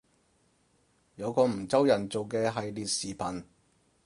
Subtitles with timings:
[1.15, 3.43] 有個梧州人做嘅系列視頻